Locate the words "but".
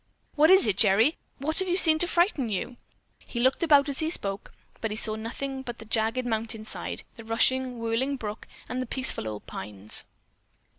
4.79-4.97, 5.61-5.77